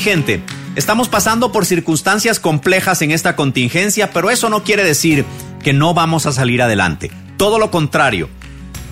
[0.00, 0.42] gente.
[0.76, 5.24] Estamos pasando por circunstancias complejas en esta contingencia, pero eso no quiere decir
[5.62, 7.10] que no vamos a salir adelante.
[7.36, 8.28] Todo lo contrario.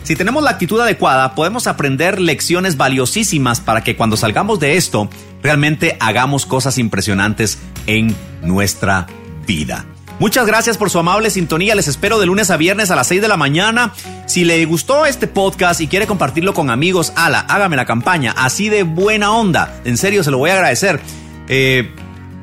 [0.03, 5.11] Si tenemos la actitud adecuada, podemos aprender lecciones valiosísimas para que cuando salgamos de esto,
[5.43, 9.07] realmente hagamos cosas impresionantes en nuestra
[9.47, 9.85] vida.
[10.19, 11.77] Muchas gracias por su amable sintonía.
[11.77, 13.93] Les espero de lunes a viernes a las 6 de la mañana.
[14.27, 18.35] Si le gustó este podcast y quiere compartirlo con amigos, ala, hágame la campaña.
[18.37, 19.81] Así de buena onda.
[19.85, 21.01] En serio, se lo voy a agradecer.
[21.47, 21.95] Eh,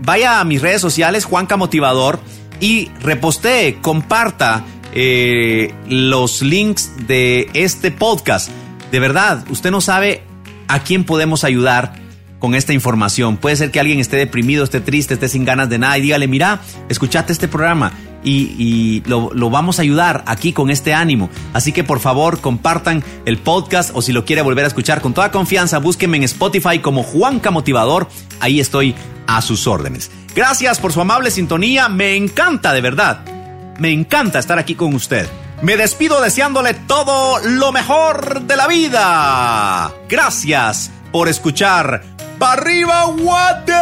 [0.02, 2.22] vaya a mis redes sociales, Juanca Motivador,
[2.62, 4.64] y repostee, comparta
[4.94, 8.50] eh, los links de este podcast.
[8.90, 10.24] De verdad, usted no sabe
[10.70, 12.05] a quién podemos ayudar
[12.40, 13.38] con esta información.
[13.38, 16.28] Puede ser que alguien esté deprimido, esté triste, esté sin ganas de nada y dígale,
[16.28, 17.94] mira, escuchate este programa
[18.26, 21.30] y, lo, lo, vamos a ayudar aquí con este ánimo.
[21.54, 25.14] Así que por favor compartan el podcast o si lo quiere volver a escuchar con
[25.14, 28.08] toda confianza, búsquenme en Spotify como Juanca Motivador.
[28.40, 28.96] Ahí estoy
[29.28, 30.12] a sus órdenes.
[30.36, 31.88] Gracias por su amable sintonía.
[31.88, 33.24] Me encanta de verdad.
[33.80, 35.28] Me encanta estar aquí con usted.
[35.62, 39.92] Me despido deseándole todo lo mejor de la vida.
[40.10, 42.04] Gracias por escuchar
[42.40, 43.74] ¡Pa' arriba, Guate!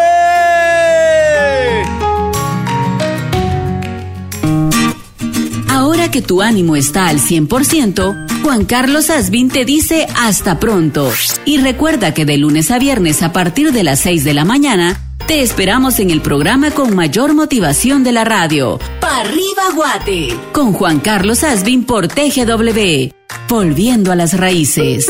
[5.69, 11.11] Ahora que tu ánimo está al 100%, Juan Carlos Asbin te dice hasta pronto.
[11.45, 14.99] Y recuerda que de lunes a viernes a partir de las 6 de la mañana,
[15.27, 18.79] te esperamos en el programa con mayor motivación de la radio.
[18.99, 20.37] ¡Pa' arriba, Guate!
[20.51, 23.09] Con Juan Carlos Asbin por TGW.
[23.49, 25.07] Volviendo a las raíces.